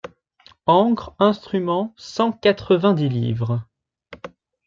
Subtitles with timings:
[0.65, 3.63] Ancres, instruments, cent quatre-vingt-dix livres.